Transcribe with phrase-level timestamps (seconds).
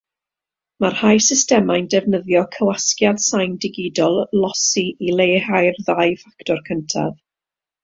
[0.83, 7.15] Mae rhai systemau'n defnyddio cywasgiad sain digidol "lossy" i leihau'r ddau ffactor cyntaf.